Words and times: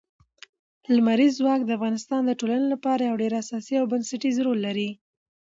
لمریز 0.95 1.33
ځواک 1.39 1.61
د 1.65 1.69
افغانستان 1.77 2.21
د 2.25 2.31
ټولنې 2.39 2.67
لپاره 2.73 3.01
یو 3.09 3.15
ډېر 3.21 3.33
اساسي 3.43 3.73
او 3.79 3.85
بنسټيز 3.93 4.35
رول 4.45 4.59
لري. 4.67 4.89